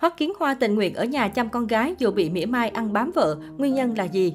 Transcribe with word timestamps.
Hoắc 0.00 0.16
Kiến 0.16 0.32
Hoa 0.38 0.54
tình 0.54 0.74
nguyện 0.74 0.94
ở 0.94 1.04
nhà 1.04 1.28
chăm 1.28 1.48
con 1.48 1.66
gái 1.66 1.94
dù 1.98 2.10
bị 2.10 2.30
mỉa 2.30 2.46
mai 2.46 2.68
ăn 2.68 2.92
bám 2.92 3.10
vợ, 3.14 3.36
nguyên 3.56 3.74
nhân 3.74 3.98
là 3.98 4.04
gì? 4.04 4.34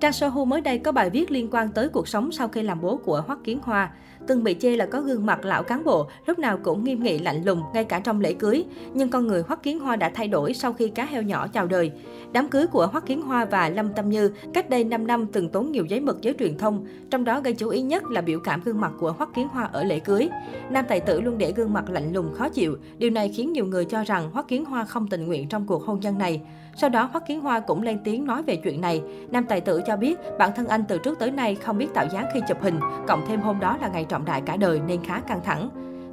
Trang 0.00 0.12
Sohu 0.12 0.44
mới 0.44 0.60
đây 0.60 0.78
có 0.78 0.92
bài 0.92 1.10
viết 1.10 1.30
liên 1.30 1.48
quan 1.50 1.68
tới 1.72 1.88
cuộc 1.88 2.08
sống 2.08 2.32
sau 2.32 2.48
khi 2.48 2.62
làm 2.62 2.80
bố 2.80 2.96
của 2.96 3.22
Hoắc 3.26 3.38
Kiến 3.44 3.58
Hoa. 3.62 3.90
Từng 4.26 4.44
bị 4.44 4.56
chê 4.60 4.76
là 4.76 4.86
có 4.86 5.00
gương 5.00 5.26
mặt 5.26 5.44
lão 5.44 5.62
cán 5.62 5.84
bộ, 5.84 6.08
lúc 6.26 6.38
nào 6.38 6.58
cũng 6.62 6.84
nghiêm 6.84 7.02
nghị 7.02 7.18
lạnh 7.18 7.44
lùng, 7.44 7.62
ngay 7.74 7.84
cả 7.84 7.98
trong 7.98 8.20
lễ 8.20 8.32
cưới. 8.32 8.64
Nhưng 8.94 9.08
con 9.08 9.26
người 9.26 9.42
Hoắc 9.48 9.62
Kiến 9.62 9.80
Hoa 9.80 9.96
đã 9.96 10.10
thay 10.14 10.28
đổi 10.28 10.54
sau 10.54 10.72
khi 10.72 10.88
cá 10.88 11.04
heo 11.04 11.22
nhỏ 11.22 11.46
chào 11.46 11.66
đời. 11.66 11.92
Đám 12.32 12.48
cưới 12.48 12.66
của 12.66 12.86
Hoắc 12.86 13.06
Kiến 13.06 13.22
Hoa 13.22 13.44
và 13.44 13.68
Lâm 13.68 13.92
Tâm 13.92 14.10
Như 14.10 14.30
cách 14.54 14.70
đây 14.70 14.84
5 14.84 15.06
năm 15.06 15.26
từng 15.26 15.48
tốn 15.48 15.72
nhiều 15.72 15.84
giấy 15.84 16.00
mực 16.00 16.22
giới 16.22 16.34
truyền 16.38 16.58
thông, 16.58 16.86
trong 17.10 17.24
đó 17.24 17.40
gây 17.40 17.54
chú 17.54 17.68
ý 17.68 17.82
nhất 17.82 18.10
là 18.10 18.20
biểu 18.20 18.40
cảm 18.40 18.60
gương 18.64 18.80
mặt 18.80 18.92
của 19.00 19.12
Hoắc 19.12 19.34
Kiến 19.34 19.48
Hoa 19.48 19.68
ở 19.72 19.84
lễ 19.84 19.98
cưới. 19.98 20.28
Nam 20.70 20.84
tài 20.88 21.00
tử 21.00 21.20
luôn 21.20 21.38
để 21.38 21.52
gương 21.52 21.72
mặt 21.72 21.90
lạnh 21.90 22.12
lùng 22.12 22.34
khó 22.34 22.48
chịu, 22.48 22.76
điều 22.98 23.10
này 23.10 23.32
khiến 23.36 23.52
nhiều 23.52 23.66
người 23.66 23.84
cho 23.84 24.04
rằng 24.04 24.30
Hoắc 24.32 24.48
Kiến 24.48 24.64
Hoa 24.64 24.84
không 24.84 25.08
tình 25.08 25.26
nguyện 25.26 25.48
trong 25.48 25.66
cuộc 25.66 25.84
hôn 25.84 26.00
nhân 26.00 26.18
này. 26.18 26.40
Sau 26.76 26.90
đó 26.90 27.08
Hoắc 27.12 27.26
Kiến 27.28 27.40
Hoa 27.40 27.60
cũng 27.60 27.82
lên 27.82 27.98
tiếng 28.04 28.24
nói 28.24 28.42
về 28.42 28.56
chuyện 28.56 28.80
này. 28.80 29.02
Nam 29.30 29.44
tài 29.48 29.60
tử 29.60 29.80
cho 29.86 29.96
biết 29.96 30.18
bản 30.38 30.50
thân 30.56 30.66
anh 30.66 30.84
từ 30.88 30.98
trước 30.98 31.18
tới 31.18 31.30
nay 31.30 31.54
không 31.54 31.78
biết 31.78 31.94
tạo 31.94 32.06
dáng 32.12 32.26
khi 32.34 32.40
chụp 32.48 32.62
hình, 32.62 32.80
cộng 33.08 33.24
thêm 33.28 33.40
hôm 33.40 33.60
đó 33.60 33.78
là 33.80 33.88
ngày 33.88 34.06
trọng 34.14 34.24
đại 34.24 34.40
cả 34.40 34.56
đời 34.56 34.80
nên 34.86 35.04
khá 35.04 35.20
căng 35.20 35.40
thẳng. 35.44 35.68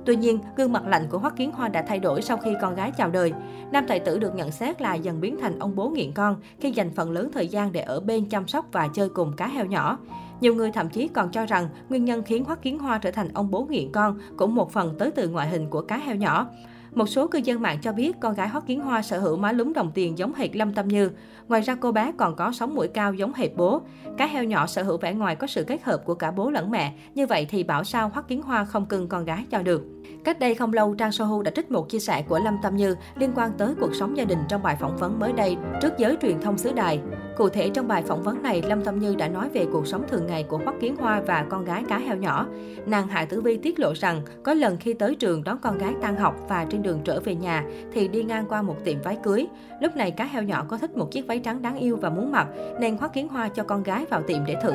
Tuy 0.06 0.16
nhiên, 0.16 0.40
gương 0.56 0.74
mặt 0.74 0.88
lạnh 0.88 1.08
của 1.10 1.18
Hoắc 1.18 1.36
Kiến 1.36 1.52
Hoa 1.52 1.68
đã 1.70 1.82
thay 1.88 2.00
đổi 2.00 2.22
sau 2.22 2.38
khi 2.38 2.56
con 2.62 2.76
gái 2.76 2.92
chào 2.98 3.10
đời. 3.10 3.34
Nam 3.72 3.86
tài 3.88 4.00
tử 4.00 4.20
được 4.20 4.36
nhận 4.36 4.52
xét 4.52 4.82
là 4.82 4.94
dần 4.94 5.22
biến 5.22 5.38
thành 5.42 5.60
ông 5.60 5.76
bố 5.76 5.90
nghiện 5.90 6.12
con 6.12 6.36
khi 6.60 6.72
dành 6.72 6.92
phần 6.92 7.12
lớn 7.12 7.30
thời 7.34 7.48
gian 7.48 7.72
để 7.72 7.82
ở 7.82 8.00
bên 8.00 8.30
chăm 8.30 8.48
sóc 8.48 8.66
và 8.72 8.88
chơi 8.94 9.10
cùng 9.10 9.34
cá 9.38 9.48
heo 9.48 9.66
nhỏ. 9.66 9.98
Nhiều 10.42 10.56
người 10.56 10.72
thậm 10.72 10.90
chí 10.90 11.08
còn 11.08 11.32
cho 11.32 11.46
rằng 11.46 11.70
nguyên 11.90 12.06
nhân 12.06 12.24
khiến 12.24 12.46
Hoắc 12.46 12.62
Kiến 12.62 12.80
Hoa 12.80 12.98
trở 12.98 13.12
thành 13.12 13.30
ông 13.34 13.52
bố 13.52 13.64
nghiện 13.64 13.92
con 13.92 14.20
cũng 14.38 14.56
một 14.56 14.72
phần 14.72 14.96
tới 15.00 15.12
từ 15.12 15.28
ngoại 15.28 15.50
hình 15.50 15.70
của 15.70 15.82
cá 15.82 15.98
heo 15.98 16.16
nhỏ. 16.16 16.48
Một 16.96 17.10
số 17.10 17.28
cư 17.28 17.40
dân 17.44 17.62
mạng 17.62 17.78
cho 17.82 17.94
biết 17.94 18.20
con 18.20 18.34
gái 18.34 18.50
Hoắc 18.50 18.68
Kiến 18.68 18.80
Hoa 18.80 19.02
sở 19.02 19.20
hữu 19.20 19.38
má 19.38 19.52
lúm 19.52 19.74
đồng 19.74 19.92
tiền 19.94 20.18
giống 20.18 20.34
hệt 20.34 20.56
Lâm 20.56 20.74
Tâm 20.74 20.88
Như. 20.88 21.12
Ngoài 21.48 21.62
ra 21.62 21.76
cô 21.76 21.92
bé 21.92 22.12
còn 22.18 22.36
có 22.36 22.52
sóng 22.52 22.76
mũi 22.76 22.88
cao 22.88 23.14
giống 23.14 23.34
hệt 23.34 23.50
bố. 23.56 23.82
Cá 24.18 24.26
heo 24.26 24.44
nhỏ 24.44 24.68
sở 24.68 24.84
hữu 24.84 24.98
vẻ 24.98 25.14
ngoài 25.14 25.36
có 25.36 25.48
sự 25.48 25.64
kết 25.64 25.84
hợp 25.84 26.02
của 26.06 26.14
cả 26.14 26.32
bố 26.32 26.50
lẫn 26.50 26.72
mẹ. 26.72 26.94
Như 27.16 27.28
vậy 27.28 27.48
thì 27.50 27.64
bảo 27.64 27.84
sao 27.84 28.10
Hoắc 28.14 28.28
Kiến 28.28 28.42
Hoa 28.42 28.66
không 28.66 28.86
cưng 28.86 29.08
con 29.08 29.26
gái 29.26 29.46
cho 29.52 29.62
được. 29.62 29.84
Cách 30.24 30.40
đây 30.40 30.56
không 30.56 30.74
lâu, 30.74 30.96
Trang 30.96 31.12
Sohu 31.12 31.42
đã 31.42 31.52
trích 31.56 31.72
một 31.72 31.90
chia 31.90 32.00
sẻ 32.00 32.22
của 32.22 32.40
Lâm 32.40 32.58
Tâm 32.64 32.76
Như 32.76 32.96
liên 33.16 33.32
quan 33.36 33.52
tới 33.58 33.74
cuộc 33.80 33.96
sống 33.96 34.18
gia 34.18 34.24
đình 34.24 34.40
trong 34.50 34.64
bài 34.64 34.78
phỏng 34.80 34.98
vấn 34.98 35.20
mới 35.20 35.34
đây 35.34 35.58
trước 35.82 35.98
giới 35.98 36.18
truyền 36.22 36.42
thông 36.42 36.58
xứ 36.58 36.72
đài. 36.74 37.00
Cụ 37.42 37.50
thể 37.50 37.70
trong 37.70 37.88
bài 37.88 38.04
phỏng 38.08 38.24
vấn 38.24 38.44
này, 38.44 38.62
Lâm 38.62 38.84
Tâm 38.84 39.00
Như 39.00 39.16
đã 39.16 39.28
nói 39.28 39.50
về 39.50 39.66
cuộc 39.72 39.88
sống 39.88 40.04
thường 40.08 40.28
ngày 40.28 40.44
của 40.44 40.58
Hoắc 40.58 40.76
Kiến 40.80 40.96
Hoa 40.96 41.22
và 41.22 41.46
con 41.50 41.66
gái 41.66 41.84
cá 41.90 41.98
heo 41.98 42.18
nhỏ. 42.18 42.48
Nàng 42.86 43.08
Hạ 43.08 43.26
Tử 43.26 43.42
Vi 43.42 43.58
tiết 43.58 43.80
lộ 43.80 43.94
rằng 43.96 44.22
có 44.44 44.54
lần 44.54 44.78
khi 44.78 44.94
tới 44.94 45.16
trường 45.16 45.44
đón 45.44 45.58
con 45.62 45.78
gái 45.78 45.94
tan 46.02 46.16
học 46.16 46.36
và 46.50 46.66
trên 46.70 46.84
đường 46.84 47.02
trở 47.04 47.20
về 47.20 47.36
nhà 47.36 47.66
thì 47.94 48.08
đi 48.08 48.24
ngang 48.24 48.46
qua 48.50 48.62
một 48.62 48.76
tiệm 48.84 49.02
váy 49.04 49.18
cưới. 49.24 49.48
Lúc 49.82 49.96
này 49.96 50.12
cá 50.12 50.26
heo 50.26 50.44
nhỏ 50.44 50.66
có 50.68 50.78
thích 50.78 50.98
một 50.98 51.12
chiếc 51.12 51.28
váy 51.28 51.40
trắng 51.40 51.62
đáng 51.62 51.78
yêu 51.78 51.98
và 52.02 52.10
muốn 52.10 52.32
mặc 52.32 52.48
nên 52.80 52.98
Hoắc 52.98 53.14
Kiến 53.14 53.28
Hoa 53.28 53.50
cho 53.50 53.64
con 53.64 53.84
gái 53.84 54.06
vào 54.10 54.22
tiệm 54.28 54.46
để 54.46 54.56
thử. 54.64 54.74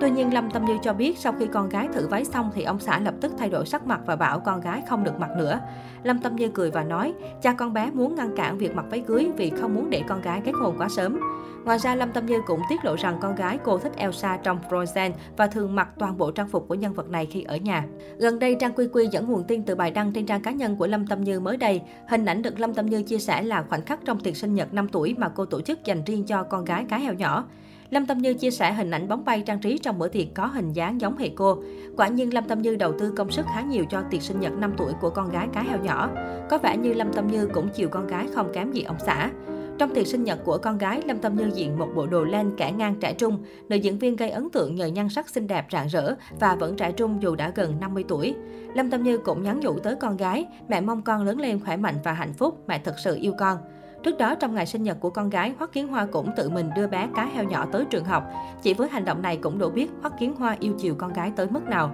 Tuy 0.00 0.10
nhiên, 0.10 0.34
Lâm 0.34 0.50
Tâm 0.50 0.64
Như 0.64 0.78
cho 0.82 0.92
biết 0.92 1.18
sau 1.18 1.32
khi 1.38 1.46
con 1.46 1.68
gái 1.68 1.88
thử 1.92 2.08
váy 2.08 2.24
xong 2.24 2.50
thì 2.54 2.62
ông 2.62 2.80
xã 2.80 2.98
lập 2.98 3.14
tức 3.20 3.32
thay 3.38 3.50
đổi 3.50 3.66
sắc 3.66 3.86
mặt 3.86 4.00
và 4.06 4.16
bảo 4.16 4.40
con 4.40 4.60
gái 4.60 4.82
không 4.88 5.04
được 5.04 5.18
mặc 5.20 5.30
nữa. 5.36 5.60
Lâm 6.02 6.18
Tâm 6.18 6.36
Như 6.36 6.48
cười 6.48 6.70
và 6.70 6.84
nói, 6.84 7.14
cha 7.42 7.52
con 7.52 7.72
bé 7.72 7.90
muốn 7.90 8.14
ngăn 8.14 8.36
cản 8.36 8.58
việc 8.58 8.74
mặc 8.74 8.84
váy 8.90 9.00
cưới 9.00 9.30
vì 9.36 9.50
không 9.50 9.74
muốn 9.74 9.90
để 9.90 10.02
con 10.08 10.22
gái 10.22 10.42
kết 10.44 10.52
hôn 10.60 10.74
quá 10.78 10.88
sớm. 10.88 11.20
Ngoài 11.64 11.78
ra, 11.78 11.94
Lâm 11.94 12.12
Tâm 12.12 12.26
Như 12.26 12.40
cũng 12.46 12.60
tiết 12.68 12.84
lộ 12.84 12.96
rằng 12.96 13.18
con 13.20 13.34
gái 13.34 13.58
cô 13.64 13.78
thích 13.78 13.92
Elsa 13.96 14.36
trong 14.36 14.58
Frozen 14.70 15.10
và 15.36 15.46
thường 15.46 15.74
mặc 15.74 15.88
toàn 15.98 16.18
bộ 16.18 16.30
trang 16.30 16.48
phục 16.48 16.68
của 16.68 16.74
nhân 16.74 16.92
vật 16.92 17.08
này 17.08 17.26
khi 17.26 17.42
ở 17.42 17.56
nhà. 17.56 17.84
Gần 18.18 18.38
đây, 18.38 18.56
Trang 18.60 18.72
Quy 18.72 18.88
Quy 18.92 19.06
dẫn 19.06 19.28
nguồn 19.28 19.44
tin 19.44 19.62
từ 19.62 19.74
bài 19.74 19.90
đăng 19.90 20.12
trên 20.12 20.26
trang 20.26 20.42
cá 20.42 20.50
nhân 20.50 20.76
của 20.76 20.86
Lâm 20.86 21.06
Tâm 21.06 21.24
Như 21.24 21.40
mới 21.40 21.56
đây. 21.56 21.82
Hình 22.08 22.26
ảnh 22.26 22.42
được 22.42 22.60
Lâm 22.60 22.74
Tâm 22.74 22.86
Như 22.86 23.02
chia 23.02 23.18
sẻ 23.18 23.42
là 23.42 23.62
khoảnh 23.62 23.82
khắc 23.82 24.00
trong 24.04 24.20
tiệc 24.20 24.36
sinh 24.36 24.54
nhật 24.54 24.74
5 24.74 24.88
tuổi 24.88 25.14
mà 25.18 25.28
cô 25.28 25.44
tổ 25.44 25.60
chức 25.60 25.84
dành 25.84 26.04
riêng 26.04 26.24
cho 26.24 26.42
con 26.42 26.64
gái 26.64 26.84
cá 26.88 26.98
heo 26.98 27.14
nhỏ. 27.14 27.44
Lâm 27.90 28.06
Tâm 28.06 28.18
Như 28.18 28.34
chia 28.34 28.50
sẻ 28.50 28.72
hình 28.72 28.90
ảnh 28.90 29.08
bóng 29.08 29.24
bay 29.24 29.42
trang 29.46 29.60
trí 29.60 29.78
trong 29.78 29.98
bữa 29.98 30.08
tiệc 30.08 30.26
có 30.34 30.46
hình 30.46 30.72
dáng 30.72 31.00
giống 31.00 31.16
hệ 31.16 31.28
cô. 31.36 31.62
Quả 31.96 32.08
nhiên 32.08 32.34
Lâm 32.34 32.44
Tâm 32.44 32.62
Như 32.62 32.76
đầu 32.76 32.92
tư 32.98 33.12
công 33.16 33.30
sức 33.30 33.46
khá 33.54 33.60
nhiều 33.60 33.84
cho 33.90 34.02
tiệc 34.10 34.22
sinh 34.22 34.40
nhật 34.40 34.52
5 34.52 34.74
tuổi 34.76 34.92
của 35.00 35.10
con 35.10 35.30
gái 35.30 35.48
cá 35.52 35.62
heo 35.62 35.78
nhỏ. 35.78 36.10
Có 36.50 36.58
vẻ 36.58 36.76
như 36.76 36.92
Lâm 36.92 37.12
Tâm 37.12 37.26
Như 37.26 37.46
cũng 37.46 37.68
chiều 37.74 37.88
con 37.88 38.06
gái 38.06 38.28
không 38.34 38.52
kém 38.52 38.72
gì 38.72 38.82
ông 38.82 38.96
xã. 39.06 39.30
Trong 39.78 39.94
tiệc 39.94 40.06
sinh 40.06 40.24
nhật 40.24 40.38
của 40.44 40.58
con 40.58 40.78
gái, 40.78 41.02
Lâm 41.06 41.18
Tâm 41.18 41.36
Như 41.36 41.50
diện 41.54 41.78
một 41.78 41.88
bộ 41.94 42.06
đồ 42.06 42.24
len 42.24 42.50
kẻ 42.56 42.72
ngang 42.72 42.94
trẻ 43.00 43.14
trung. 43.14 43.44
Nữ 43.68 43.76
diễn 43.76 43.98
viên 43.98 44.16
gây 44.16 44.30
ấn 44.30 44.50
tượng 44.50 44.74
nhờ 44.74 44.86
nhan 44.86 45.08
sắc 45.08 45.28
xinh 45.28 45.46
đẹp 45.46 45.66
rạng 45.72 45.86
rỡ 45.86 46.14
và 46.40 46.54
vẫn 46.54 46.76
trẻ 46.76 46.92
trung 46.92 47.22
dù 47.22 47.36
đã 47.36 47.52
gần 47.54 47.80
50 47.80 48.04
tuổi. 48.08 48.34
Lâm 48.74 48.90
Tâm 48.90 49.02
Như 49.02 49.18
cũng 49.18 49.42
nhắn 49.42 49.60
nhủ 49.60 49.78
tới 49.78 49.94
con 50.00 50.16
gái, 50.16 50.46
mẹ 50.68 50.80
mong 50.80 51.02
con 51.02 51.22
lớn 51.22 51.40
lên 51.40 51.60
khỏe 51.60 51.76
mạnh 51.76 51.96
và 52.04 52.12
hạnh 52.12 52.32
phúc, 52.32 52.64
mẹ 52.68 52.80
thật 52.84 52.94
sự 52.98 53.18
yêu 53.20 53.32
con. 53.38 53.58
Trước 54.02 54.18
đó, 54.18 54.34
trong 54.34 54.54
ngày 54.54 54.66
sinh 54.66 54.82
nhật 54.82 54.96
của 55.00 55.10
con 55.10 55.30
gái, 55.30 55.52
Hoắc 55.58 55.72
Kiến 55.72 55.88
Hoa 55.88 56.06
cũng 56.06 56.30
tự 56.36 56.50
mình 56.50 56.70
đưa 56.76 56.86
bé 56.86 57.08
cá 57.16 57.24
heo 57.24 57.44
nhỏ 57.44 57.66
tới 57.72 57.84
trường 57.90 58.04
học. 58.04 58.24
Chỉ 58.62 58.74
với 58.74 58.88
hành 58.88 59.04
động 59.04 59.22
này 59.22 59.36
cũng 59.36 59.58
đủ 59.58 59.70
biết 59.70 59.90
Hoắc 60.02 60.18
Kiến 60.18 60.34
Hoa 60.38 60.56
yêu 60.60 60.74
chiều 60.78 60.94
con 60.98 61.12
gái 61.12 61.32
tới 61.36 61.46
mức 61.50 61.64
nào. 61.68 61.90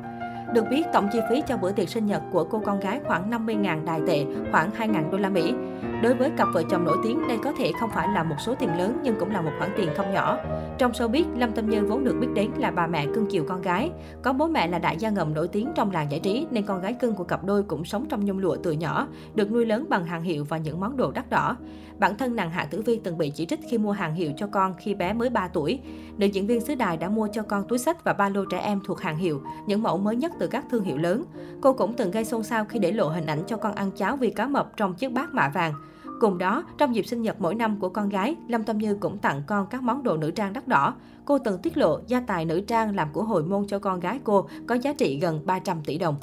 Được 0.55 0.65
biết, 0.71 0.87
tổng 0.93 1.09
chi 1.13 1.19
phí 1.31 1.43
cho 1.47 1.57
bữa 1.57 1.73
tiệc 1.73 1.89
sinh 1.89 2.07
nhật 2.07 2.23
của 2.33 2.45
cô 2.45 2.63
con 2.65 2.81
gái 2.81 3.01
khoảng 3.05 3.31
50.000 3.31 3.85
đài 3.85 4.01
tệ, 4.07 4.25
khoảng 4.53 4.71
2.000 4.79 5.11
đô 5.11 5.19
la 5.19 5.29
Mỹ. 5.29 5.55
Đối 6.03 6.15
với 6.15 6.31
cặp 6.31 6.49
vợ 6.53 6.63
chồng 6.71 6.85
nổi 6.85 6.97
tiếng, 7.03 7.29
đây 7.29 7.39
có 7.45 7.53
thể 7.59 7.73
không 7.81 7.91
phải 7.91 8.09
là 8.15 8.23
một 8.23 8.37
số 8.39 8.55
tiền 8.55 8.79
lớn 8.79 9.01
nhưng 9.03 9.17
cũng 9.21 9.31
là 9.31 9.41
một 9.41 9.51
khoản 9.59 9.71
tiền 9.77 9.89
không 9.97 10.13
nhỏ. 10.13 10.39
Trong 10.79 10.93
showbiz, 10.93 11.39
Lâm 11.39 11.53
Tâm 11.53 11.71
Như 11.71 11.85
vốn 11.85 12.05
được 12.05 12.17
biết 12.21 12.29
đến 12.35 12.51
là 12.59 12.71
bà 12.71 12.87
mẹ 12.87 13.07
cưng 13.15 13.27
chiều 13.27 13.45
con 13.49 13.63
gái. 13.63 13.91
Có 14.23 14.33
bố 14.33 14.47
mẹ 14.47 14.67
là 14.69 14.79
đại 14.79 14.97
gia 14.97 15.11
ngầm 15.11 15.35
nổi 15.35 15.49
tiếng 15.49 15.73
trong 15.75 15.91
làng 15.91 16.11
giải 16.11 16.21
trí 16.21 16.47
nên 16.51 16.65
con 16.67 16.81
gái 16.81 16.95
cưng 16.95 17.15
của 17.15 17.25
cặp 17.25 17.45
đôi 17.45 17.63
cũng 17.63 17.85
sống 17.85 18.07
trong 18.09 18.25
nhung 18.25 18.39
lụa 18.39 18.57
từ 18.57 18.73
nhỏ, 18.73 19.09
được 19.35 19.51
nuôi 19.53 19.67
lớn 19.67 19.87
bằng 19.89 20.05
hàng 20.05 20.23
hiệu 20.23 20.45
và 20.45 20.59
những 20.59 20.81
món 20.81 20.97
đồ 20.97 21.11
đắt 21.11 21.31
đỏ. 21.31 21.57
Bản 21.99 22.17
thân 22.19 22.37
nàng 22.37 22.51
Hạ 22.51 22.65
Tử 22.71 22.83
Vi 22.83 23.01
từng 23.05 23.19
bị 23.19 23.31
chỉ 23.31 23.47
trích 23.47 23.61
khi 23.71 23.79
mua 23.79 23.93
hàng 23.93 24.15
hiệu 24.15 24.33
cho 24.37 24.47
con 24.47 24.75
khi 24.79 24.95
bé 24.95 25.13
mới 25.13 25.31
3 25.31 25.49
tuổi. 25.49 25.81
Nữ 26.17 26.27
diễn 26.27 26.47
viên 26.47 26.61
xứ 26.61 26.75
đài 26.75 26.97
đã 26.97 27.09
mua 27.09 27.29
cho 27.33 27.43
con 27.43 27.69
túi 27.69 27.79
sách 27.79 28.05
và 28.05 28.13
ba 28.13 28.29
lô 28.29 28.45
trẻ 28.45 28.59
em 28.59 28.81
thuộc 28.87 29.01
hàng 29.01 29.17
hiệu, 29.17 29.43
những 29.67 29.83
mẫu 29.83 29.99
mới 29.99 30.17
nhất 30.17 30.33
từ 30.39 30.47
các 30.47 30.65
thương 30.71 30.85
hiệu 30.85 30.97
lớn. 30.97 31.25
Cô 31.61 31.73
cũng 31.73 31.93
từng 31.93 32.11
gây 32.11 32.25
xôn 32.25 32.43
xao 32.43 32.65
khi 32.65 32.79
để 32.79 32.93
lộ 32.93 33.09
hình 33.09 33.27
ảnh 33.27 33.43
cho 33.47 33.57
con 33.57 33.75
ăn 33.75 33.91
cháo 33.91 34.17
vì 34.17 34.31
cá 34.31 34.47
mập 34.47 34.77
trong 34.77 34.95
chiếc 34.95 35.13
bát 35.13 35.35
mạ 35.35 35.49
vàng. 35.49 35.73
Cùng 36.21 36.39
đó, 36.39 36.65
trong 36.79 36.95
dịp 36.95 37.07
sinh 37.07 37.23
nhật 37.23 37.37
mỗi 37.41 37.55
năm 37.55 37.81
của 37.81 37.89
con 37.89 38.09
gái, 38.09 38.37
Lâm 38.49 38.63
Tâm 38.65 38.79
Như 38.79 38.95
cũng 38.95 39.19
tặng 39.19 39.43
con 39.47 39.67
các 39.67 39.83
món 39.83 40.03
đồ 40.03 40.17
nữ 40.17 40.31
trang 40.31 40.53
đắt 40.53 40.69
đỏ. 40.69 40.95
Cô 41.25 41.39
từng 41.39 41.59
tiết 41.59 41.77
lộ 41.77 42.01
gia 42.07 42.21
tài 42.21 42.45
nữ 42.45 42.61
trang 42.61 42.97
làm 42.97 43.09
của 43.13 43.23
hồi 43.23 43.43
môn 43.43 43.67
cho 43.67 43.79
con 43.79 44.01
gái 44.01 44.21
cô 44.25 44.49
có 44.67 44.75
giá 44.75 44.93
trị 44.93 45.19
gần 45.21 45.47
300 45.47 45.83
tỷ 45.85 45.99
đồng. 45.99 46.17